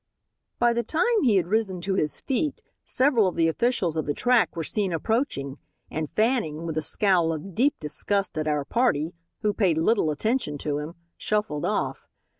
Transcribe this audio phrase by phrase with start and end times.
[0.57, 4.15] By the time he had risen to his feet several of the officials of the
[4.15, 5.59] track were seen approaching,
[5.91, 10.57] and Fanning, with a scowl of deep disgust at our party, who paid little attention
[10.57, 12.07] to him, shuffled off.